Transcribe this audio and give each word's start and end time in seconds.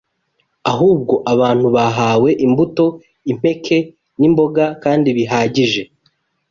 ahubwo 0.71 1.13
abantu 1.33 1.67
bahawe 1.75 2.29
imbuto, 2.45 2.85
impeke, 3.31 3.77
n’imboga 4.19 4.65
kandi 4.83 5.09
bihagije. 5.17 5.81